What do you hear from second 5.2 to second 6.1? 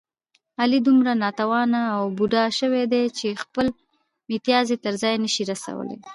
نشي رسولی.